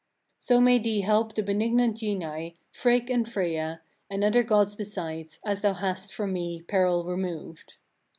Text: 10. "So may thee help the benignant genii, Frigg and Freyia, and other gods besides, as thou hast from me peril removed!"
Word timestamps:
10. 0.39 0.45
"So 0.47 0.61
may 0.61 0.79
thee 0.79 1.01
help 1.01 1.35
the 1.35 1.43
benignant 1.43 1.95
genii, 1.97 2.55
Frigg 2.71 3.11
and 3.11 3.23
Freyia, 3.27 3.81
and 4.09 4.23
other 4.23 4.41
gods 4.41 4.73
besides, 4.73 5.39
as 5.45 5.61
thou 5.61 5.73
hast 5.73 6.11
from 6.11 6.33
me 6.33 6.63
peril 6.63 7.05
removed!" 7.05 7.75